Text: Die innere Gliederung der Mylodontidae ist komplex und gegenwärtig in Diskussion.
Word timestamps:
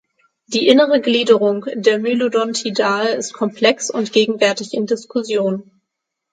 Die 0.47 0.67
innere 0.67 0.99
Gliederung 0.99 1.63
der 1.75 1.99
Mylodontidae 1.99 3.09
ist 3.15 3.33
komplex 3.33 3.91
und 3.91 4.11
gegenwärtig 4.11 4.73
in 4.73 4.87
Diskussion. 4.87 5.69